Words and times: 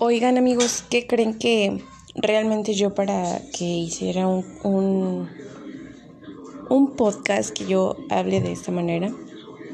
Oigan 0.00 0.38
amigos, 0.38 0.84
¿qué 0.88 1.06
creen 1.06 1.34
que 1.34 1.82
realmente 2.14 2.74
yo 2.74 2.94
para 2.94 3.40
que 3.52 3.64
hiciera 3.64 4.26
un, 4.28 5.28
un, 6.68 6.96
podcast 6.96 7.50
que 7.50 7.66
yo 7.66 7.96
hable 8.10 8.40
de 8.40 8.52
esta 8.52 8.72
manera 8.72 9.12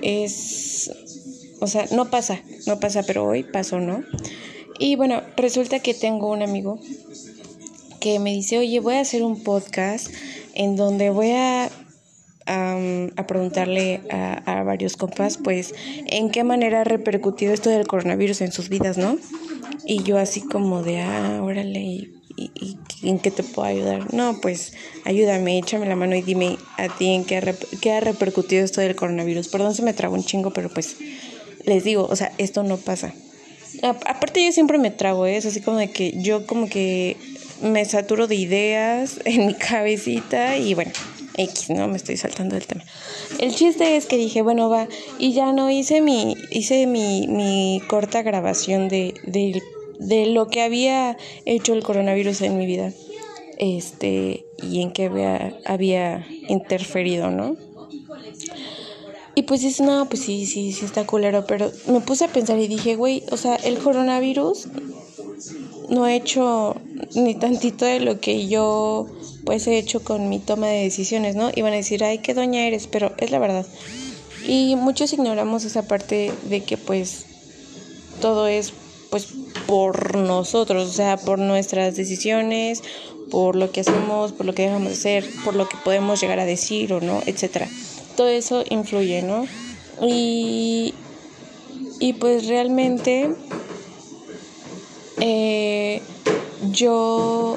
es, 0.02 0.90
o 1.60 1.66
sea, 1.66 1.86
no 1.92 2.10
pasa, 2.10 2.42
no 2.66 2.80
pasa, 2.80 3.02
pero 3.02 3.24
hoy 3.24 3.42
pasó, 3.42 3.80
¿no? 3.80 4.02
Y 4.78 4.96
bueno, 4.96 5.22
resulta 5.36 5.80
que 5.80 5.94
tengo 5.94 6.30
un 6.30 6.42
amigo 6.42 6.78
que 8.00 8.18
me 8.18 8.32
dice, 8.32 8.58
oye, 8.58 8.80
voy 8.80 8.94
a 8.94 9.00
hacer 9.00 9.22
un 9.22 9.42
podcast 9.42 10.08
en 10.54 10.76
donde 10.76 11.10
voy 11.10 11.30
a, 11.30 11.70
a 12.46 13.26
preguntarle 13.26 14.02
a, 14.10 14.60
a, 14.60 14.62
varios 14.64 14.96
compas, 14.96 15.38
pues, 15.38 15.74
en 16.06 16.30
qué 16.30 16.44
manera 16.44 16.82
ha 16.82 16.84
repercutido 16.84 17.54
esto 17.54 17.70
del 17.70 17.86
coronavirus 17.86 18.42
en 18.42 18.52
sus 18.52 18.68
vidas, 18.68 18.98
¿no? 18.98 19.16
Y 19.86 20.02
yo 20.02 20.18
así 20.18 20.42
como 20.42 20.82
de, 20.82 21.00
ah, 21.00 21.40
órale, 21.42 21.80
¿y, 21.80 22.12
y, 22.36 22.78
en 23.02 23.18
qué 23.18 23.30
te 23.30 23.42
puedo 23.42 23.66
ayudar? 23.66 24.12
No, 24.12 24.40
pues, 24.40 24.74
ayúdame, 25.04 25.58
échame 25.58 25.86
la 25.86 25.96
mano 25.96 26.16
y 26.16 26.22
dime 26.22 26.58
a 26.76 26.88
ti 26.88 27.14
en 27.14 27.24
qué 27.24 27.38
ha, 27.38 27.54
qué 27.80 27.92
ha 27.92 28.00
repercutido 28.00 28.64
esto 28.64 28.80
del 28.80 28.96
coronavirus. 28.96 29.48
Perdón, 29.48 29.74
se 29.74 29.82
me 29.82 29.94
trabó 29.94 30.14
un 30.14 30.24
chingo, 30.24 30.52
pero 30.52 30.68
pues, 30.68 30.96
les 31.64 31.84
digo, 31.84 32.06
o 32.10 32.16
sea, 32.16 32.32
esto 32.38 32.62
no 32.62 32.76
pasa. 32.76 33.14
aparte 33.82 34.44
yo 34.44 34.52
siempre 34.52 34.78
me 34.78 34.90
trago, 34.90 35.26
¿eh? 35.26 35.36
es 35.36 35.46
así 35.46 35.60
como 35.60 35.78
de 35.78 35.90
que 35.90 36.12
yo 36.20 36.46
como 36.46 36.68
que 36.68 37.16
me 37.62 37.84
saturo 37.84 38.26
de 38.26 38.34
ideas 38.36 39.20
en 39.24 39.46
mi 39.46 39.54
cabecita 39.54 40.56
y 40.56 40.74
bueno, 40.74 40.92
X, 41.36 41.70
¿no? 41.70 41.88
Me 41.88 41.96
estoy 41.96 42.16
saltando 42.16 42.54
del 42.54 42.66
tema. 42.66 42.84
El 43.38 43.54
chiste 43.54 43.96
es 43.96 44.06
que 44.06 44.16
dije, 44.16 44.42
bueno, 44.42 44.68
va, 44.68 44.88
y 45.18 45.32
ya 45.32 45.52
no 45.52 45.70
hice 45.70 46.00
mi, 46.00 46.36
hice 46.50 46.86
mi, 46.86 47.26
mi 47.28 47.82
corta 47.88 48.22
grabación 48.22 48.88
de, 48.88 49.14
de, 49.24 49.62
de 49.98 50.26
lo 50.26 50.48
que 50.48 50.62
había 50.62 51.16
hecho 51.44 51.74
el 51.74 51.82
coronavirus 51.82 52.42
en 52.42 52.58
mi 52.58 52.66
vida. 52.66 52.92
Este, 53.58 54.46
y 54.62 54.82
en 54.82 54.92
qué 54.92 55.06
había, 55.06 55.56
había 55.64 56.26
interferido, 56.48 57.30
¿no? 57.30 57.56
Y 59.36 59.42
pues 59.42 59.62
dice, 59.62 59.82
no, 59.82 60.08
pues 60.08 60.22
sí, 60.22 60.46
sí, 60.46 60.72
sí 60.72 60.84
está 60.84 61.06
culero, 61.06 61.44
pero 61.46 61.70
me 61.88 62.00
puse 62.00 62.24
a 62.24 62.28
pensar 62.28 62.58
y 62.58 62.68
dije, 62.68 62.94
güey, 62.94 63.24
o 63.32 63.36
sea, 63.36 63.56
el 63.56 63.78
coronavirus 63.78 64.68
no 65.88 66.06
he 66.06 66.16
hecho 66.16 66.76
ni 67.14 67.34
tantito 67.34 67.84
de 67.84 68.00
lo 68.00 68.20
que 68.20 68.46
yo 68.46 69.06
pues 69.44 69.66
he 69.66 69.78
hecho 69.78 70.02
con 70.02 70.28
mi 70.28 70.38
toma 70.38 70.68
de 70.68 70.82
decisiones, 70.82 71.36
¿no? 71.36 71.50
Y 71.54 71.62
van 71.62 71.72
a 71.72 71.76
decir, 71.76 72.02
ay, 72.04 72.18
qué 72.18 72.34
doña 72.34 72.66
eres, 72.66 72.86
pero 72.86 73.12
es 73.18 73.30
la 73.30 73.38
verdad. 73.38 73.66
Y 74.46 74.76
muchos 74.76 75.12
ignoramos 75.12 75.64
esa 75.64 75.86
parte 75.86 76.32
de 76.44 76.62
que 76.62 76.76
pues 76.76 77.24
todo 78.20 78.46
es 78.46 78.72
pues 79.10 79.28
por 79.66 80.16
nosotros, 80.16 80.88
o 80.88 80.92
sea, 80.92 81.16
por 81.16 81.38
nuestras 81.38 81.94
decisiones, 81.94 82.82
por 83.30 83.56
lo 83.56 83.70
que 83.70 83.80
hacemos, 83.80 84.32
por 84.32 84.44
lo 84.44 84.54
que 84.54 84.62
dejamos 84.62 84.88
de 84.88 84.94
hacer, 84.94 85.30
por 85.44 85.54
lo 85.54 85.68
que 85.68 85.76
podemos 85.84 86.20
llegar 86.20 86.40
a 86.40 86.44
decir 86.44 86.92
o 86.92 87.00
no, 87.00 87.22
etcétera. 87.26 87.68
Todo 88.16 88.28
eso 88.28 88.64
influye, 88.70 89.22
¿no? 89.22 89.46
Y, 90.02 90.94
y 92.00 92.12
pues 92.14 92.48
realmente 92.48 93.30
eh, 95.20 96.02
yo 96.70 97.56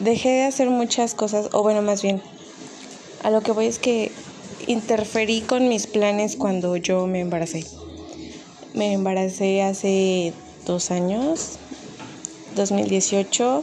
dejé 0.00 0.30
de 0.30 0.44
hacer 0.44 0.68
muchas 0.70 1.14
cosas, 1.14 1.48
o 1.52 1.62
bueno, 1.62 1.82
más 1.82 2.02
bien, 2.02 2.20
a 3.22 3.30
lo 3.30 3.42
que 3.42 3.52
voy 3.52 3.66
es 3.66 3.78
que 3.78 4.10
interferí 4.66 5.42
con 5.42 5.68
mis 5.68 5.86
planes 5.86 6.36
cuando 6.36 6.76
yo 6.76 7.06
me 7.06 7.20
embaracé. 7.20 7.64
Me 8.74 8.92
embaracé 8.92 9.62
hace 9.62 10.32
dos 10.66 10.90
años, 10.90 11.58
2018. 12.56 13.62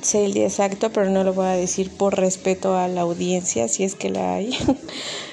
Sé 0.00 0.24
el 0.24 0.32
día 0.32 0.46
exacto, 0.46 0.90
pero 0.90 1.10
no 1.10 1.24
lo 1.24 1.34
voy 1.34 1.46
a 1.46 1.52
decir 1.52 1.90
por 1.90 2.16
respeto 2.16 2.76
a 2.76 2.88
la 2.88 3.02
audiencia, 3.02 3.68
si 3.68 3.84
es 3.84 3.94
que 3.94 4.10
la 4.10 4.34
hay. 4.34 4.56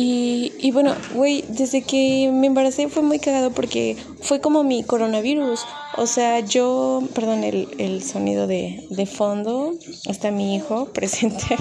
Y, 0.00 0.70
bueno, 0.70 0.94
güey, 1.12 1.44
desde 1.48 1.82
que 1.82 2.30
me 2.32 2.46
embaracé 2.46 2.88
fue 2.88 3.02
muy 3.02 3.18
cagado 3.18 3.50
porque 3.50 3.96
fue 4.20 4.40
como 4.40 4.62
mi 4.62 4.84
coronavirus. 4.84 5.62
O 5.96 6.06
sea, 6.06 6.38
yo, 6.38 7.02
perdón, 7.16 7.42
el, 7.42 7.68
el 7.78 8.04
sonido 8.04 8.46
de, 8.46 8.86
de 8.90 9.06
fondo, 9.06 9.74
está 10.08 10.30
mi 10.30 10.54
hijo 10.54 10.84
presente. 10.94 11.56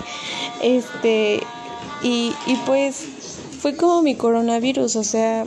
Este, 0.62 1.40
y, 2.04 2.32
y 2.46 2.56
pues 2.68 3.08
fue 3.60 3.76
como 3.76 4.04
mi 4.04 4.14
coronavirus. 4.14 4.98
O 4.98 5.04
sea, 5.04 5.44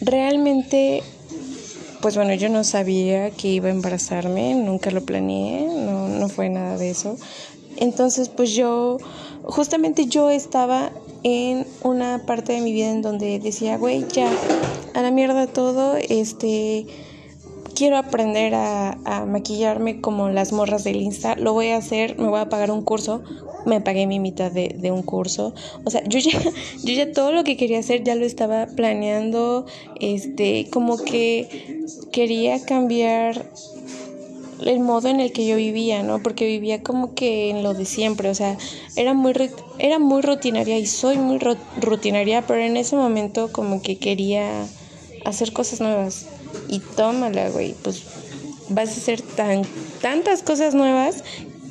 realmente, 0.00 1.02
pues 2.02 2.14
bueno, 2.14 2.34
yo 2.34 2.50
no 2.50 2.62
sabía 2.62 3.32
que 3.32 3.48
iba 3.48 3.66
a 3.66 3.72
embarazarme, 3.72 4.54
nunca 4.54 4.92
lo 4.92 5.04
planeé, 5.04 5.66
no, 5.66 6.06
no 6.06 6.28
fue 6.28 6.50
nada 6.50 6.78
de 6.78 6.90
eso. 6.90 7.16
Entonces, 7.78 8.28
pues 8.28 8.52
yo, 8.52 8.98
justamente 9.42 10.06
yo 10.06 10.30
estaba 10.30 10.92
en 11.22 11.66
una 11.82 12.22
parte 12.26 12.52
de 12.52 12.60
mi 12.60 12.72
vida 12.72 12.90
en 12.90 13.02
donde 13.02 13.38
decía, 13.38 13.76
güey, 13.76 14.04
ya, 14.12 14.30
a 14.94 15.02
la 15.02 15.10
mierda 15.10 15.46
todo, 15.46 15.96
este, 15.96 16.86
quiero 17.74 17.96
aprender 17.96 18.54
a, 18.54 18.98
maquillarme 19.26 20.00
como 20.00 20.28
las 20.28 20.52
morras 20.52 20.84
del 20.84 20.96
Insta, 20.96 21.36
lo 21.36 21.52
voy 21.52 21.68
a 21.68 21.76
hacer, 21.76 22.18
me 22.18 22.28
voy 22.28 22.40
a 22.40 22.48
pagar 22.48 22.70
un 22.70 22.82
curso, 22.82 23.22
me 23.66 23.80
pagué 23.80 24.06
mi 24.06 24.18
mitad 24.18 24.50
de, 24.50 24.76
de 24.78 24.90
un 24.90 25.02
curso, 25.02 25.54
o 25.84 25.90
sea, 25.90 26.02
yo 26.04 26.18
ya, 26.18 26.38
yo 26.84 26.92
ya 26.92 27.12
todo 27.12 27.32
lo 27.32 27.44
que 27.44 27.56
quería 27.56 27.78
hacer 27.78 28.02
ya 28.02 28.14
lo 28.14 28.24
estaba 28.24 28.66
planeando, 28.66 29.66
este, 30.00 30.68
como 30.70 30.98
que 30.98 31.86
quería 32.10 32.64
cambiar 32.64 33.50
el 34.66 34.80
modo 34.80 35.08
en 35.08 35.20
el 35.20 35.32
que 35.32 35.46
yo 35.46 35.56
vivía, 35.56 36.02
¿no? 36.02 36.22
Porque 36.22 36.46
vivía 36.46 36.82
como 36.82 37.14
que 37.14 37.50
en 37.50 37.62
lo 37.62 37.74
de 37.74 37.84
siempre, 37.84 38.28
o 38.28 38.34
sea, 38.34 38.56
era 38.96 39.14
muy, 39.14 39.32
era 39.78 39.98
muy 39.98 40.22
rutinaria 40.22 40.78
y 40.78 40.86
soy 40.86 41.18
muy 41.18 41.38
rutinaria, 41.80 42.46
pero 42.46 42.60
en 42.60 42.76
ese 42.76 42.96
momento 42.96 43.50
como 43.52 43.82
que 43.82 43.98
quería 43.98 44.66
hacer 45.24 45.52
cosas 45.52 45.80
nuevas. 45.80 46.26
Y 46.68 46.80
tómala, 46.80 47.48
güey, 47.50 47.74
pues 47.82 48.02
vas 48.68 48.90
a 48.90 48.92
hacer 48.92 49.22
tan, 49.22 49.62
tantas 50.00 50.42
cosas 50.42 50.74
nuevas 50.74 51.24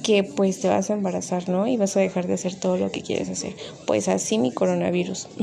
que 0.03 0.23
pues 0.23 0.59
te 0.59 0.67
vas 0.67 0.89
a 0.89 0.93
embarazar, 0.93 1.47
¿no? 1.49 1.67
Y 1.67 1.77
vas 1.77 1.95
a 1.95 1.99
dejar 1.99 2.27
de 2.27 2.33
hacer 2.33 2.55
todo 2.55 2.77
lo 2.77 2.91
que 2.91 3.01
quieres 3.01 3.29
hacer. 3.29 3.55
Pues 3.85 4.07
así 4.07 4.37
mi 4.37 4.51
coronavirus. 4.51 5.27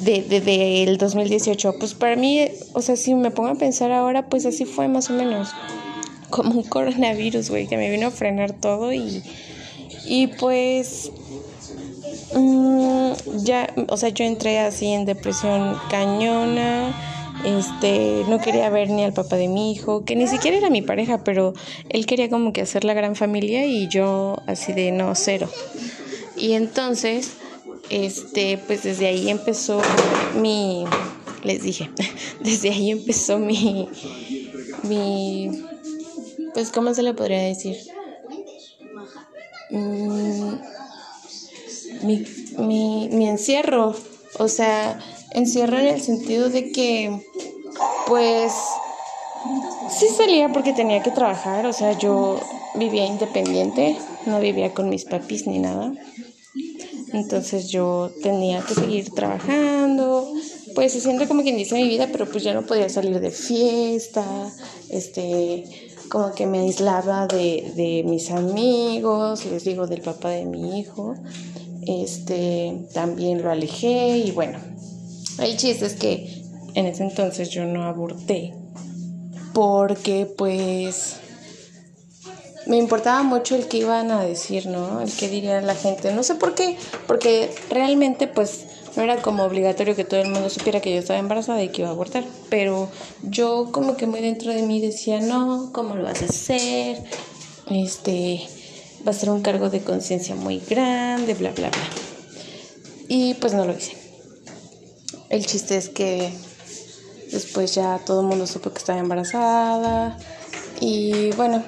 De, 0.00 0.20
de, 0.20 0.40
del 0.40 0.98
2018, 0.98 1.76
pues 1.78 1.94
para 1.94 2.16
mí, 2.16 2.46
o 2.74 2.82
sea, 2.82 2.96
si 2.96 3.14
me 3.14 3.30
pongo 3.30 3.50
a 3.50 3.54
pensar 3.54 3.90
ahora, 3.90 4.28
pues 4.28 4.44
así 4.44 4.64
fue 4.66 4.88
más 4.88 5.08
o 5.08 5.14
menos 5.14 5.50
como 6.34 6.54
un 6.54 6.64
coronavirus, 6.64 7.48
güey, 7.48 7.68
que 7.68 7.76
me 7.76 7.88
vino 7.90 8.08
a 8.08 8.10
frenar 8.10 8.52
todo 8.52 8.92
y, 8.92 9.22
y 10.04 10.26
pues 10.26 11.12
mmm, 12.34 13.12
ya, 13.44 13.72
o 13.88 13.96
sea, 13.96 14.08
yo 14.08 14.24
entré 14.24 14.58
así 14.58 14.88
en 14.88 15.04
depresión 15.04 15.78
cañona, 15.90 16.92
este, 17.44 18.24
no 18.28 18.40
quería 18.40 18.68
ver 18.68 18.90
ni 18.90 19.04
al 19.04 19.12
papá 19.12 19.36
de 19.36 19.46
mi 19.46 19.70
hijo, 19.70 20.04
que 20.04 20.16
ni 20.16 20.26
siquiera 20.26 20.56
era 20.56 20.70
mi 20.70 20.82
pareja, 20.82 21.22
pero 21.22 21.54
él 21.88 22.04
quería 22.04 22.28
como 22.28 22.52
que 22.52 22.62
hacer 22.62 22.82
la 22.82 22.94
gran 22.94 23.14
familia 23.14 23.64
y 23.66 23.86
yo 23.86 24.38
así 24.48 24.72
de 24.72 24.90
no, 24.90 25.14
cero. 25.14 25.48
Y 26.36 26.54
entonces, 26.54 27.34
este, 27.90 28.58
pues 28.58 28.82
desde 28.82 29.06
ahí 29.06 29.30
empezó 29.30 29.80
mi, 30.40 30.84
les 31.44 31.62
dije, 31.62 31.90
desde 32.40 32.70
ahí 32.70 32.90
empezó 32.90 33.38
mi, 33.38 33.88
mi 34.82 35.64
pues, 36.54 36.70
¿cómo 36.70 36.94
se 36.94 37.02
le 37.02 37.12
podría 37.12 37.42
decir? 37.42 37.76
Mm, 39.70 40.54
mi, 42.02 42.24
mi, 42.58 43.08
mi 43.10 43.28
encierro, 43.28 43.94
o 44.38 44.48
sea, 44.48 44.98
encierro 45.32 45.78
en 45.78 45.88
el 45.88 46.00
sentido 46.00 46.48
de 46.48 46.70
que, 46.70 47.20
pues, 48.06 48.52
sí 49.90 50.06
salía 50.08 50.50
porque 50.50 50.72
tenía 50.72 51.02
que 51.02 51.10
trabajar, 51.10 51.66
o 51.66 51.72
sea, 51.72 51.98
yo 51.98 52.40
vivía 52.74 53.04
independiente, 53.06 53.96
no 54.26 54.40
vivía 54.40 54.72
con 54.72 54.88
mis 54.88 55.04
papis 55.04 55.46
ni 55.46 55.58
nada. 55.58 55.92
Entonces 57.12 57.68
yo 57.68 58.10
tenía 58.22 58.60
que 58.62 58.74
seguir 58.74 59.10
trabajando, 59.10 60.28
pues 60.74 60.96
haciendo 60.96 61.28
como 61.28 61.42
quien 61.42 61.56
dice 61.56 61.76
mi 61.76 61.88
vida, 61.88 62.08
pero 62.10 62.28
pues 62.28 62.42
ya 62.42 62.54
no 62.54 62.66
podía 62.66 62.88
salir 62.88 63.20
de 63.20 63.30
fiesta, 63.30 64.24
este, 64.90 65.64
como 66.14 66.32
que 66.32 66.46
me 66.46 66.60
aislaba 66.60 67.26
de, 67.26 67.72
de 67.74 68.04
mis 68.06 68.30
amigos, 68.30 69.46
les 69.46 69.64
digo 69.64 69.88
del 69.88 70.00
papá 70.00 70.28
de 70.28 70.44
mi 70.44 70.78
hijo, 70.78 71.16
este, 71.88 72.86
también 72.94 73.42
lo 73.42 73.50
alejé 73.50 74.18
y 74.18 74.30
bueno, 74.30 74.60
el 75.40 75.56
chiste 75.56 75.86
es 75.86 75.94
que 75.94 76.40
en 76.74 76.86
ese 76.86 77.02
entonces 77.02 77.50
yo 77.50 77.64
no 77.64 77.82
aborté 77.82 78.54
porque 79.54 80.32
pues 80.38 81.16
me 82.68 82.76
importaba 82.76 83.24
mucho 83.24 83.56
el 83.56 83.66
que 83.66 83.78
iban 83.78 84.12
a 84.12 84.22
decir, 84.22 84.68
¿no? 84.68 85.00
El 85.00 85.10
que 85.10 85.28
diría 85.28 85.60
la 85.62 85.74
gente. 85.74 86.14
No 86.14 86.22
sé 86.22 86.36
por 86.36 86.54
qué, 86.54 86.76
porque 87.08 87.52
realmente 87.70 88.28
pues 88.28 88.66
no 88.96 89.02
era 89.02 89.20
como 89.22 89.44
obligatorio 89.44 89.96
que 89.96 90.04
todo 90.04 90.20
el 90.20 90.28
mundo 90.28 90.50
supiera 90.50 90.80
que 90.80 90.92
yo 90.92 90.98
estaba 91.00 91.18
embarazada 91.18 91.62
y 91.62 91.68
que 91.70 91.82
iba 91.82 91.88
a 91.88 91.92
abortar, 91.92 92.24
pero 92.48 92.88
yo 93.22 93.70
como 93.72 93.96
que 93.96 94.06
muy 94.06 94.20
dentro 94.20 94.52
de 94.52 94.62
mí 94.62 94.80
decía, 94.80 95.20
no, 95.20 95.70
¿cómo 95.72 95.96
lo 95.96 96.04
vas 96.04 96.22
a 96.22 96.26
hacer? 96.26 97.02
Este, 97.70 98.46
va 99.06 99.10
a 99.10 99.14
ser 99.14 99.30
un 99.30 99.42
cargo 99.42 99.70
de 99.70 99.80
conciencia 99.80 100.34
muy 100.34 100.60
grande, 100.60 101.34
bla, 101.34 101.50
bla, 101.50 101.70
bla. 101.70 101.88
Y 103.08 103.34
pues 103.34 103.52
no 103.52 103.64
lo 103.64 103.76
hice. 103.76 103.96
El 105.28 105.44
chiste 105.46 105.76
es 105.76 105.88
que 105.88 106.32
después 107.32 107.74
ya 107.74 107.98
todo 108.04 108.20
el 108.20 108.26
mundo 108.26 108.46
supo 108.46 108.70
que 108.70 108.78
estaba 108.78 108.98
embarazada 108.98 110.16
y 110.80 111.32
bueno, 111.32 111.64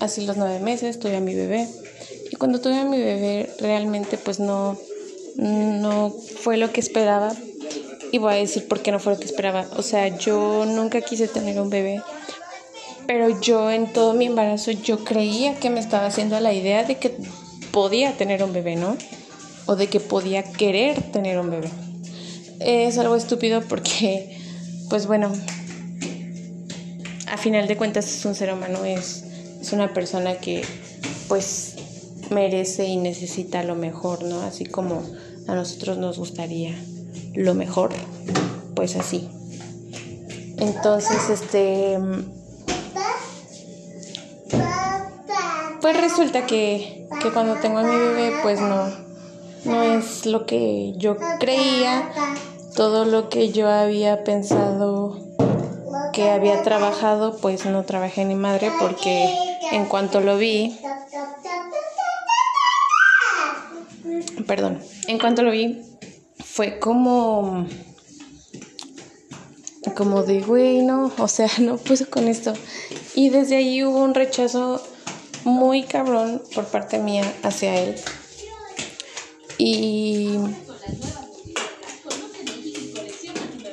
así 0.00 0.24
los 0.24 0.36
nueve 0.36 0.60
meses 0.60 1.00
tuve 1.00 1.16
a 1.16 1.20
mi 1.20 1.34
bebé. 1.34 1.68
Y 2.30 2.36
cuando 2.36 2.60
tuve 2.60 2.78
a 2.78 2.84
mi 2.84 2.98
bebé 2.98 3.50
realmente 3.58 4.16
pues 4.18 4.38
no, 4.38 4.78
no 5.36 6.10
fue 6.10 6.56
lo 6.56 6.72
que 6.72 6.80
esperaba. 6.80 7.32
Y 8.12 8.18
voy 8.18 8.34
a 8.34 8.36
decir 8.36 8.68
por 8.68 8.80
qué 8.80 8.92
no 8.92 9.00
fue 9.00 9.14
lo 9.14 9.18
que 9.18 9.24
esperaba. 9.24 9.66
O 9.76 9.82
sea, 9.82 10.16
yo 10.16 10.64
nunca 10.66 11.00
quise 11.00 11.26
tener 11.26 11.60
un 11.60 11.70
bebé. 11.70 12.02
Pero 13.06 13.40
yo 13.40 13.70
en 13.70 13.92
todo 13.92 14.14
mi 14.14 14.26
embarazo 14.26 14.70
yo 14.70 15.04
creía 15.04 15.56
que 15.56 15.68
me 15.70 15.80
estaba 15.80 16.06
haciendo 16.06 16.38
la 16.40 16.52
idea 16.52 16.84
de 16.84 16.96
que 16.96 17.14
podía 17.70 18.16
tener 18.16 18.42
un 18.42 18.52
bebé, 18.52 18.76
¿no? 18.76 18.96
O 19.66 19.76
de 19.76 19.88
que 19.88 20.00
podía 20.00 20.42
querer 20.42 21.02
tener 21.10 21.38
un 21.38 21.50
bebé. 21.50 21.68
Es 22.60 22.96
algo 22.98 23.16
estúpido 23.16 23.62
porque, 23.62 24.38
pues 24.88 25.06
bueno, 25.06 25.32
a 27.26 27.36
final 27.36 27.66
de 27.66 27.76
cuentas 27.76 28.06
es 28.06 28.24
un 28.24 28.34
ser 28.34 28.52
humano, 28.52 28.84
es, 28.84 29.24
es 29.60 29.72
una 29.72 29.92
persona 29.92 30.36
que 30.36 30.62
pues 31.28 31.74
merece 32.30 32.86
y 32.86 32.96
necesita 32.96 33.62
lo 33.62 33.74
mejor, 33.74 34.22
¿no? 34.24 34.40
Así 34.42 34.64
como 34.64 35.02
a 35.46 35.54
nosotros 35.54 35.98
nos 35.98 36.18
gustaría 36.18 36.74
lo 37.34 37.54
mejor, 37.54 37.90
pues 38.74 38.96
así. 38.96 39.28
Entonces, 40.58 41.30
este... 41.30 41.98
Pues 45.80 46.00
resulta 46.00 46.46
que, 46.46 47.06
que 47.20 47.30
cuando 47.32 47.56
tengo 47.56 47.78
a 47.78 47.82
mi 47.82 47.94
bebé, 47.94 48.32
pues 48.42 48.58
no, 48.58 48.88
no 49.66 49.82
es 49.82 50.24
lo 50.24 50.46
que 50.46 50.94
yo 50.96 51.16
creía, 51.38 52.10
todo 52.74 53.04
lo 53.04 53.28
que 53.28 53.50
yo 53.50 53.68
había 53.68 54.24
pensado 54.24 55.18
que 56.14 56.30
había 56.30 56.62
trabajado, 56.62 57.36
pues 57.36 57.66
no 57.66 57.82
trabajé 57.82 58.24
ni 58.24 58.36
madre 58.36 58.70
porque 58.80 59.28
en 59.72 59.84
cuanto 59.86 60.20
lo 60.20 60.38
vi, 60.38 60.78
perdón, 64.46 64.80
en 65.08 65.18
cuanto 65.18 65.42
lo 65.42 65.50
vi, 65.50 65.82
fue 66.38 66.78
como, 66.78 67.66
como 69.96 70.22
de, 70.22 70.40
güey, 70.40 70.82
no, 70.82 71.12
o 71.18 71.28
sea, 71.28 71.50
no 71.60 71.76
puse 71.76 72.06
con 72.06 72.28
esto. 72.28 72.52
Y 73.14 73.30
desde 73.30 73.56
ahí 73.56 73.84
hubo 73.84 74.02
un 74.02 74.14
rechazo 74.14 74.82
muy 75.44 75.82
cabrón 75.82 76.42
por 76.54 76.66
parte 76.66 76.98
mía 76.98 77.24
hacia 77.42 77.74
él. 77.76 77.96
Y 79.58 80.38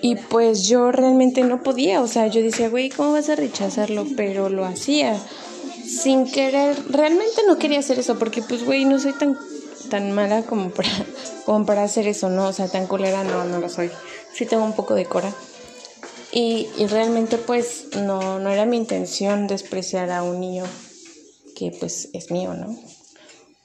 y 0.03 0.15
pues 0.15 0.67
yo 0.67 0.91
realmente 0.91 1.43
no 1.43 1.61
podía, 1.61 2.01
o 2.01 2.07
sea, 2.07 2.25
yo 2.25 2.41
decía, 2.41 2.69
güey, 2.69 2.89
¿cómo 2.89 3.13
vas 3.13 3.29
a 3.29 3.35
rechazarlo? 3.35 4.07
Pero 4.17 4.49
lo 4.49 4.65
hacía 4.65 5.15
sin 5.85 6.25
querer. 6.25 6.75
Realmente 6.89 7.41
no 7.47 7.59
quería 7.59 7.79
hacer 7.79 7.99
eso 7.99 8.17
porque 8.17 8.41
pues, 8.41 8.65
güey, 8.65 8.85
no 8.85 8.99
soy 8.99 9.13
tan 9.13 9.37
tan 9.91 10.11
mala 10.11 10.41
como 10.41 10.71
para, 10.71 10.89
como 11.45 11.67
para 11.67 11.83
hacer 11.83 12.07
eso, 12.07 12.31
¿no? 12.31 12.47
O 12.47 12.53
sea, 12.53 12.67
tan 12.67 12.87
culera 12.87 13.23
no, 13.23 13.43
no 13.43 13.59
lo 13.59 13.69
soy. 13.69 13.91
Sí 14.33 14.47
tengo 14.47 14.65
un 14.65 14.73
poco 14.73 14.95
de 14.95 15.05
cora. 15.05 15.31
Y, 16.31 16.69
y 16.77 16.87
realmente 16.87 17.37
pues 17.37 17.89
no, 17.97 18.39
no 18.39 18.49
era 18.49 18.65
mi 18.65 18.77
intención 18.77 19.45
despreciar 19.45 20.09
a 20.09 20.23
un 20.23 20.39
niño 20.39 20.63
que 21.55 21.71
pues 21.77 22.09
es 22.13 22.31
mío, 22.31 22.53
¿no? 22.53 22.75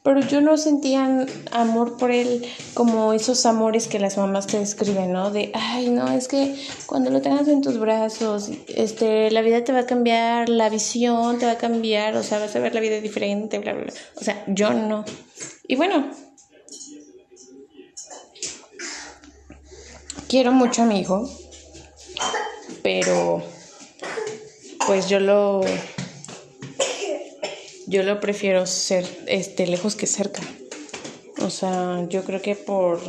pero 0.06 0.20
yo 0.20 0.40
no 0.40 0.56
sentía 0.56 1.26
amor 1.50 1.96
por 1.96 2.12
él 2.12 2.46
como 2.74 3.12
esos 3.12 3.44
amores 3.44 3.88
que 3.88 3.98
las 3.98 4.16
mamás 4.16 4.46
te 4.46 4.56
describen, 4.56 5.12
¿no? 5.12 5.32
De, 5.32 5.50
ay, 5.52 5.90
no, 5.90 6.08
es 6.12 6.28
que 6.28 6.54
cuando 6.86 7.10
lo 7.10 7.20
tengas 7.20 7.48
en 7.48 7.60
tus 7.60 7.80
brazos, 7.80 8.52
este, 8.68 9.32
la 9.32 9.42
vida 9.42 9.64
te 9.64 9.72
va 9.72 9.80
a 9.80 9.86
cambiar, 9.86 10.48
la 10.48 10.68
visión 10.68 11.40
te 11.40 11.46
va 11.46 11.52
a 11.52 11.58
cambiar, 11.58 12.14
o 12.14 12.22
sea, 12.22 12.38
vas 12.38 12.54
a 12.54 12.60
ver 12.60 12.72
la 12.72 12.80
vida 12.80 13.00
diferente, 13.00 13.58
bla, 13.58 13.72
bla, 13.72 13.82
bla. 13.82 13.92
O 14.14 14.22
sea, 14.22 14.44
yo 14.46 14.72
no. 14.72 15.04
Y 15.68 15.76
bueno, 15.76 16.10
quiero 20.28 20.52
mucho 20.52 20.82
a 20.82 20.86
mi 20.86 21.00
hijo, 21.00 21.28
pero 22.82 23.42
pues 24.86 25.08
yo 25.08 25.18
lo 25.18 25.62
yo 27.88 28.02
lo 28.02 28.20
prefiero 28.20 28.66
ser 28.66 29.06
este 29.26 29.66
lejos 29.66 29.96
que 29.96 30.06
cerca. 30.06 30.42
O 31.42 31.50
sea, 31.50 32.06
yo 32.08 32.24
creo 32.24 32.42
que 32.42 32.54
por 32.54 33.00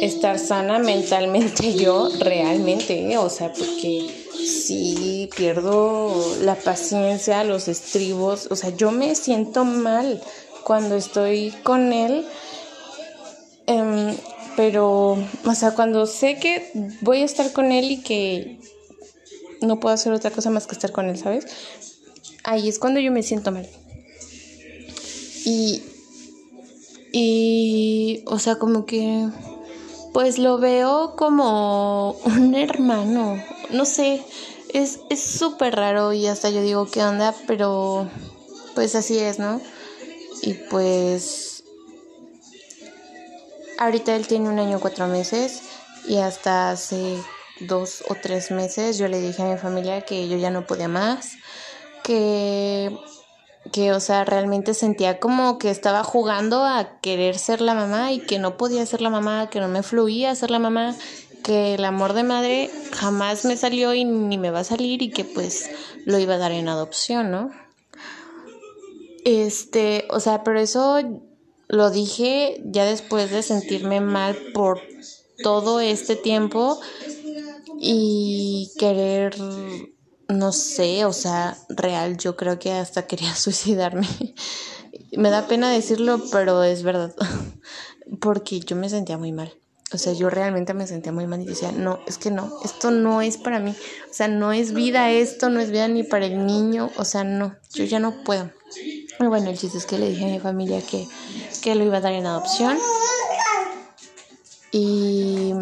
estar 0.00 0.38
sana 0.38 0.78
mentalmente 0.78 1.74
yo 1.82 2.10
realmente, 2.20 3.10
¿eh? 3.10 3.18
o 3.18 3.30
sea, 3.30 3.52
porque 3.52 4.08
si 4.34 5.30
pierdo 5.34 6.36
la 6.42 6.54
paciencia, 6.54 7.44
los 7.44 7.68
estribos, 7.68 8.48
o 8.50 8.56
sea, 8.56 8.70
yo 8.70 8.90
me 8.90 9.14
siento 9.14 9.64
mal 9.64 10.22
cuando 10.64 10.96
estoy 10.96 11.52
con 11.62 11.92
él. 11.92 12.26
Em, 13.66 14.16
pero, 14.56 15.18
o 15.44 15.54
sea, 15.54 15.72
cuando 15.72 16.06
sé 16.06 16.38
que 16.38 16.70
voy 17.00 17.22
a 17.22 17.24
estar 17.24 17.52
con 17.52 17.72
él 17.72 17.90
y 17.90 18.02
que 18.02 18.58
no 19.60 19.80
puedo 19.80 19.94
hacer 19.94 20.12
otra 20.12 20.30
cosa 20.30 20.50
más 20.50 20.66
que 20.66 20.74
estar 20.74 20.92
con 20.92 21.08
él, 21.08 21.18
¿sabes? 21.18 21.46
ahí 22.44 22.68
es 22.68 22.78
cuando 22.78 23.00
yo 23.00 23.10
me 23.10 23.22
siento 23.22 23.50
mal. 23.50 23.68
Y, 25.44 25.82
y, 27.12 28.22
o 28.26 28.38
sea, 28.38 28.56
como 28.56 28.86
que, 28.86 29.28
pues 30.12 30.38
lo 30.38 30.58
veo 30.58 31.16
como 31.16 32.12
un 32.24 32.54
hermano, 32.54 33.42
no 33.70 33.84
sé, 33.84 34.22
es 34.72 35.00
súper 35.20 35.74
raro 35.74 36.12
y 36.12 36.26
hasta 36.26 36.50
yo 36.50 36.62
digo, 36.62 36.86
¿qué 36.90 37.02
onda? 37.02 37.34
Pero, 37.46 38.08
pues 38.74 38.94
así 38.94 39.18
es, 39.18 39.38
¿no? 39.38 39.60
Y 40.42 40.54
pues, 40.54 41.64
ahorita 43.78 44.14
él 44.16 44.26
tiene 44.26 44.48
un 44.48 44.58
año 44.58 44.80
cuatro 44.80 45.06
meses 45.06 45.62
y 46.06 46.18
hasta 46.18 46.70
hace 46.70 47.16
dos 47.60 48.04
o 48.08 48.16
tres 48.20 48.50
meses 48.50 48.98
yo 48.98 49.08
le 49.08 49.20
dije 49.20 49.42
a 49.42 49.46
mi 49.46 49.56
familia 49.56 50.02
que 50.02 50.28
yo 50.28 50.36
ya 50.36 50.50
no 50.50 50.66
podía 50.66 50.88
más 50.88 51.36
que, 52.04 52.96
que, 53.72 53.92
o 53.92 53.98
sea, 53.98 54.24
realmente 54.24 54.74
sentía 54.74 55.18
como 55.18 55.58
que 55.58 55.70
estaba 55.70 56.04
jugando 56.04 56.64
a 56.64 57.00
querer 57.00 57.38
ser 57.38 57.60
la 57.60 57.74
mamá 57.74 58.12
y 58.12 58.20
que 58.20 58.38
no 58.38 58.56
podía 58.56 58.86
ser 58.86 59.00
la 59.00 59.10
mamá, 59.10 59.48
que 59.50 59.58
no 59.58 59.68
me 59.68 59.82
fluía 59.82 60.34
ser 60.34 60.50
la 60.50 60.60
mamá, 60.60 60.94
que 61.42 61.74
el 61.74 61.84
amor 61.84 62.12
de 62.12 62.22
madre 62.22 62.70
jamás 62.92 63.44
me 63.44 63.56
salió 63.56 63.94
y 63.94 64.04
ni 64.04 64.38
me 64.38 64.50
va 64.50 64.60
a 64.60 64.64
salir 64.64 65.02
y 65.02 65.10
que 65.10 65.24
pues 65.24 65.70
lo 66.04 66.18
iba 66.18 66.34
a 66.34 66.38
dar 66.38 66.52
en 66.52 66.68
adopción, 66.68 67.30
¿no? 67.30 67.63
Este, 69.24 70.06
o 70.10 70.20
sea, 70.20 70.44
pero 70.44 70.60
eso 70.60 71.00
lo 71.68 71.90
dije 71.90 72.62
ya 72.64 72.84
después 72.84 73.30
de 73.30 73.42
sentirme 73.42 74.00
mal 74.00 74.36
por 74.52 74.80
todo 75.42 75.80
este 75.80 76.14
tiempo 76.14 76.78
y 77.78 78.70
querer 78.78 79.34
no 80.28 80.52
sé, 80.52 81.04
o 81.04 81.12
sea, 81.12 81.56
real, 81.68 82.16
yo 82.16 82.36
creo 82.36 82.58
que 82.58 82.72
hasta 82.72 83.06
quería 83.06 83.34
suicidarme. 83.34 84.08
me 85.16 85.30
da 85.30 85.46
pena 85.46 85.70
decirlo, 85.70 86.20
pero 86.30 86.62
es 86.62 86.82
verdad. 86.82 87.14
Porque 88.20 88.60
yo 88.60 88.76
me 88.76 88.88
sentía 88.88 89.18
muy 89.18 89.32
mal. 89.32 89.52
O 89.92 89.98
sea, 89.98 90.12
yo 90.12 90.28
realmente 90.28 90.74
me 90.74 90.86
sentía 90.86 91.12
muy 91.12 91.26
mal 91.26 91.40
y 91.42 91.46
decía, 91.46 91.70
no, 91.70 92.00
es 92.06 92.18
que 92.18 92.30
no, 92.30 92.58
esto 92.64 92.90
no 92.90 93.22
es 93.22 93.36
para 93.36 93.60
mí. 93.60 93.74
O 94.10 94.12
sea, 94.12 94.28
no 94.28 94.52
es 94.52 94.72
vida 94.72 95.10
esto, 95.10 95.50
no 95.50 95.60
es 95.60 95.70
vida 95.70 95.86
ni 95.88 96.02
para 96.02 96.26
el 96.26 96.46
niño. 96.46 96.90
O 96.96 97.04
sea, 97.04 97.22
no, 97.22 97.54
yo 97.72 97.84
ya 97.84 98.00
no 98.00 98.24
puedo. 98.24 98.50
Bueno, 99.18 99.50
el 99.50 99.58
chiste 99.58 99.78
es 99.78 99.86
que 99.86 99.98
le 99.98 100.10
dije 100.10 100.24
a 100.24 100.28
mi 100.28 100.40
familia 100.40 100.80
que, 100.82 101.06
que 101.62 101.74
lo 101.74 101.84
iba 101.84 101.98
a 101.98 102.00
dar 102.00 102.12
en 102.12 102.26
adopción. 102.26 102.78
Y, 104.72 105.52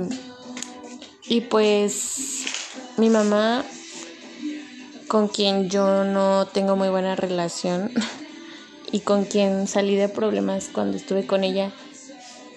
y 1.28 1.40
pues 1.42 2.44
mi 2.96 3.10
mamá 3.10 3.64
con 5.12 5.28
quien 5.28 5.68
yo 5.68 6.04
no 6.04 6.46
tengo 6.46 6.74
muy 6.74 6.88
buena 6.88 7.14
relación 7.14 7.90
y 8.92 9.00
con 9.00 9.26
quien 9.26 9.66
salí 9.66 9.94
de 9.94 10.08
problemas 10.08 10.70
cuando 10.72 10.96
estuve 10.96 11.26
con 11.26 11.44
ella 11.44 11.70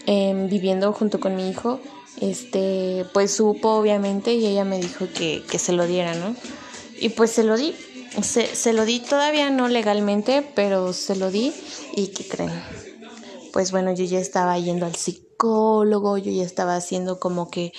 em, 0.05 0.47
viviendo 0.47 0.93
junto 0.93 1.19
con 1.19 1.35
mi 1.35 1.49
hijo, 1.49 1.81
este, 2.21 3.05
pues 3.13 3.31
supo 3.31 3.71
obviamente 3.71 4.35
y 4.35 4.45
ella 4.45 4.63
me 4.63 4.79
dijo 4.79 5.07
que, 5.13 5.43
se 5.59 5.73
lo 5.73 5.85
diera, 5.85 6.15
¿no? 6.15 6.33
Y 6.99 7.09
pues 7.09 7.31
se 7.31 7.43
lo 7.43 7.57
di, 7.57 7.75
se, 8.21 8.55
se 8.55 8.73
lo 8.73 8.85
di 8.85 8.99
todavía 8.99 9.49
no 9.49 9.67
legalmente, 9.67 10.41
pero 10.55 10.93
se 10.93 11.15
lo 11.15 11.31
di 11.31 11.53
y 11.95 12.07
¿qué 12.07 12.27
creen? 12.27 12.51
Pues 13.53 13.71
bueno, 13.71 13.93
yo 13.93 14.03
ya 14.05 14.19
estaba 14.19 14.57
yendo 14.59 14.85
al, 14.85 14.95
psicólogo, 14.95 16.17
yo 16.17 16.31
ya 16.31 16.43
estaba 16.43 16.75
haciendo 16.75 17.19
como 17.19 17.49
que 17.49 17.73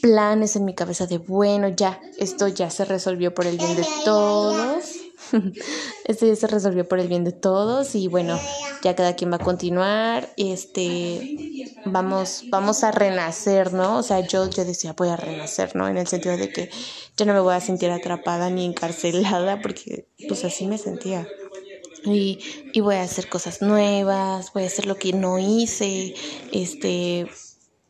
planes 0.00 0.56
en 0.56 0.64
mi 0.64 0.74
cabeza 0.74 1.06
de, 1.06 1.18
bueno, 1.18 1.68
ya, 1.68 2.00
esto 2.18 2.48
ya 2.48 2.70
se 2.70 2.84
resolvió 2.84 3.34
por 3.34 3.46
el 3.46 3.56
bien 3.56 3.76
de 3.76 3.86
todos. 4.04 5.01
esto 6.04 6.26
ya 6.26 6.36
se 6.36 6.46
resolvió 6.46 6.86
por 6.86 6.98
el 6.98 7.08
bien 7.08 7.24
de 7.24 7.32
todos 7.32 7.94
y 7.94 8.08
bueno, 8.08 8.38
ya 8.82 8.94
cada 8.94 9.14
quien 9.16 9.30
va 9.32 9.36
a 9.36 9.44
continuar, 9.44 10.28
este, 10.36 11.72
vamos, 11.84 12.44
vamos 12.48 12.84
a 12.84 12.90
renacer, 12.90 13.72
¿no? 13.72 13.98
O 13.98 14.02
sea, 14.02 14.20
yo, 14.20 14.48
yo 14.50 14.64
decía, 14.64 14.94
voy 14.96 15.08
a 15.08 15.16
renacer, 15.16 15.74
¿no? 15.76 15.88
En 15.88 15.96
el 15.96 16.06
sentido 16.06 16.36
de 16.36 16.50
que 16.50 16.70
yo 17.16 17.26
no 17.26 17.32
me 17.32 17.40
voy 17.40 17.54
a 17.54 17.60
sentir 17.60 17.90
atrapada 17.90 18.50
ni 18.50 18.64
encarcelada 18.64 19.60
porque 19.60 20.08
pues 20.28 20.44
así 20.44 20.66
me 20.66 20.78
sentía. 20.78 21.26
Y, 22.04 22.40
y 22.72 22.80
voy 22.80 22.96
a 22.96 23.02
hacer 23.02 23.28
cosas 23.28 23.62
nuevas, 23.62 24.52
voy 24.52 24.64
a 24.64 24.66
hacer 24.66 24.86
lo 24.86 24.96
que 24.96 25.12
no 25.12 25.38
hice, 25.38 26.14
este, 26.50 27.28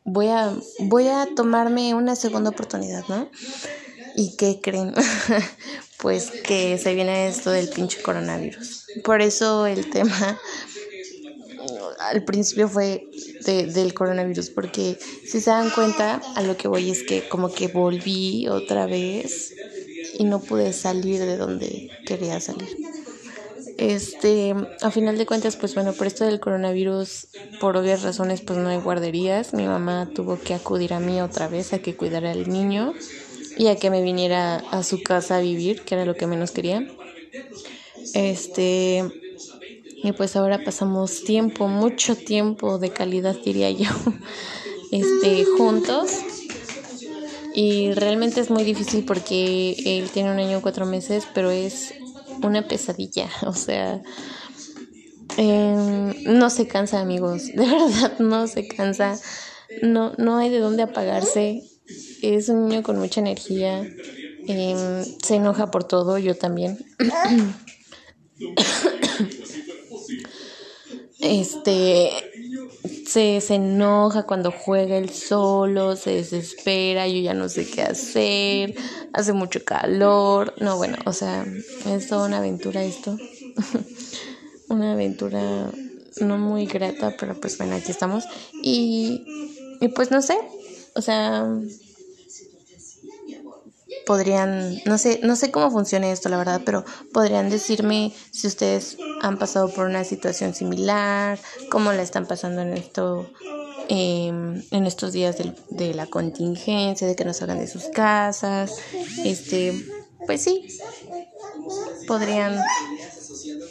voy 0.04 0.28
a, 0.28 0.54
voy 0.80 1.08
a 1.08 1.28
tomarme 1.34 1.94
una 1.94 2.14
segunda 2.14 2.50
oportunidad, 2.50 3.04
¿no? 3.08 3.30
¿Y 4.14 4.36
qué 4.36 4.60
creen? 4.62 4.94
pues 5.98 6.30
que 6.30 6.78
se 6.78 6.94
viene 6.94 7.28
esto 7.28 7.50
del 7.50 7.68
pinche 7.68 8.02
coronavirus. 8.02 8.86
Por 9.04 9.22
eso 9.22 9.66
el 9.66 9.88
tema 9.90 10.38
al 12.10 12.24
principio 12.24 12.68
fue 12.68 13.08
de, 13.44 13.66
del 13.66 13.94
coronavirus, 13.94 14.50
porque 14.50 14.98
si 15.24 15.40
se 15.40 15.50
dan 15.50 15.70
cuenta, 15.70 16.20
a 16.34 16.42
lo 16.42 16.56
que 16.56 16.68
voy 16.68 16.90
es 16.90 17.02
que 17.02 17.28
como 17.28 17.52
que 17.52 17.68
volví 17.68 18.48
otra 18.48 18.86
vez 18.86 19.54
y 20.18 20.24
no 20.24 20.40
pude 20.40 20.72
salir 20.72 21.20
de 21.20 21.36
donde 21.36 21.90
quería 22.04 22.40
salir. 22.40 22.76
Este, 23.78 24.54
a 24.82 24.90
final 24.90 25.18
de 25.18 25.26
cuentas, 25.26 25.56
pues 25.56 25.74
bueno, 25.74 25.92
por 25.92 26.06
esto 26.06 26.24
del 26.24 26.40
coronavirus, 26.40 27.28
por 27.60 27.76
obvias 27.76 28.02
razones, 28.02 28.40
pues 28.40 28.58
no 28.58 28.68
hay 28.68 28.78
guarderías. 28.78 29.54
Mi 29.54 29.66
mamá 29.66 30.10
tuvo 30.14 30.38
que 30.38 30.54
acudir 30.54 30.92
a 30.92 31.00
mí 31.00 31.20
otra 31.20 31.48
vez 31.48 31.72
a 31.72 31.78
que 31.78 31.96
cuidara 31.96 32.30
al 32.30 32.48
niño 32.48 32.94
y 33.56 33.68
a 33.68 33.76
que 33.76 33.90
me 33.90 34.02
viniera 34.02 34.56
a 34.56 34.82
su 34.82 35.02
casa 35.02 35.36
a 35.36 35.40
vivir, 35.40 35.82
que 35.82 35.94
era 35.94 36.04
lo 36.04 36.16
que 36.16 36.26
menos 36.26 36.50
quería. 36.50 36.86
Este, 38.14 39.04
y 40.02 40.12
pues 40.12 40.36
ahora 40.36 40.64
pasamos 40.64 41.24
tiempo, 41.24 41.68
mucho 41.68 42.16
tiempo 42.16 42.78
de 42.78 42.90
calidad, 42.90 43.36
diría 43.44 43.70
yo, 43.70 43.90
este, 44.90 45.44
juntos. 45.56 46.10
Y 47.54 47.92
realmente 47.92 48.40
es 48.40 48.50
muy 48.50 48.64
difícil 48.64 49.04
porque 49.04 49.76
él 49.84 50.10
tiene 50.10 50.32
un 50.32 50.38
año 50.38 50.58
y 50.58 50.60
cuatro 50.62 50.86
meses, 50.86 51.28
pero 51.34 51.50
es 51.50 51.94
una 52.42 52.66
pesadilla, 52.66 53.28
o 53.46 53.52
sea, 53.52 54.02
em, 55.36 56.14
no 56.24 56.50
se 56.50 56.66
cansa 56.66 57.00
amigos, 57.00 57.46
de 57.54 57.66
verdad 57.66 58.18
no 58.18 58.46
se 58.46 58.66
cansa, 58.66 59.20
no, 59.82 60.12
no 60.18 60.36
hay 60.38 60.50
de 60.50 60.58
dónde 60.58 60.82
apagarse, 60.82 61.62
es 62.22 62.48
un 62.48 62.68
niño 62.68 62.82
con 62.82 62.98
mucha 62.98 63.20
energía, 63.20 63.86
em, 64.46 65.04
se 65.22 65.36
enoja 65.36 65.70
por 65.70 65.84
todo, 65.84 66.18
yo 66.18 66.36
también. 66.36 66.78
este 71.20 72.10
se, 73.06 73.40
se 73.40 73.54
enoja 73.56 74.22
cuando 74.24 74.50
juega 74.50 74.96
él 74.96 75.10
solo, 75.10 75.96
se 75.96 76.12
desespera, 76.12 77.06
yo 77.06 77.20
ya 77.20 77.34
no 77.34 77.48
sé 77.48 77.68
qué 77.68 77.82
hacer, 77.82 78.74
hace 79.12 79.32
mucho 79.32 79.64
calor. 79.64 80.54
No, 80.60 80.76
bueno, 80.76 80.96
o 81.04 81.12
sea, 81.12 81.44
es 81.86 82.08
toda 82.08 82.26
una 82.26 82.38
aventura 82.38 82.82
esto. 82.82 83.16
una 84.68 84.92
aventura 84.92 85.70
no 86.20 86.38
muy 86.38 86.66
grata, 86.66 87.14
pero 87.18 87.38
pues 87.38 87.58
bueno, 87.58 87.76
aquí 87.76 87.90
estamos. 87.90 88.24
Y, 88.62 89.24
y 89.80 89.88
pues 89.88 90.10
no 90.10 90.22
sé, 90.22 90.36
o 90.94 91.02
sea, 91.02 91.46
podrían, 94.04 94.80
no 94.84 94.98
sé, 94.98 95.20
no 95.22 95.36
sé 95.36 95.50
cómo 95.50 95.70
funciona 95.70 96.10
esto, 96.10 96.28
la 96.28 96.38
verdad, 96.38 96.62
pero 96.64 96.84
podrían 97.12 97.50
decirme 97.50 98.12
si 98.30 98.46
ustedes 98.46 98.98
han 99.20 99.38
pasado 99.38 99.72
por 99.72 99.86
una 99.86 100.04
situación 100.04 100.54
similar, 100.54 101.38
cómo 101.70 101.92
la 101.92 102.02
están 102.02 102.26
pasando 102.26 102.62
en 102.62 102.72
esto, 102.72 103.30
em, 103.88 104.62
en 104.70 104.86
estos 104.86 105.12
días 105.12 105.38
de, 105.38 105.54
de, 105.70 105.94
la 105.94 106.06
contingencia, 106.06 107.06
de 107.06 107.16
que 107.16 107.24
nos 107.24 107.38
salgan 107.38 107.58
de 107.58 107.66
sus 107.66 107.88
casas, 107.88 108.76
este, 109.24 109.72
pues 110.26 110.42
sí, 110.42 110.66
podrían 112.06 112.58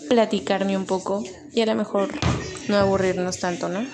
platicarme 0.10 0.76
un 0.78 0.86
poco 0.86 1.24
y 1.54 1.62
a 1.62 1.66
lo 1.66 1.76
mejor 1.76 2.10
no 2.68 2.78
aburrirnos 2.78 3.40
tanto, 3.40 3.70
¿no? 3.70 3.86